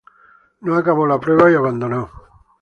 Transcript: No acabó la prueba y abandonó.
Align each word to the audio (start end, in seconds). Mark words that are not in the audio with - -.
No 0.61 0.73
acabó 0.77 1.05
la 1.05 1.19
prueba 1.19 1.51
y 1.51 1.53
abandonó. 1.53 2.09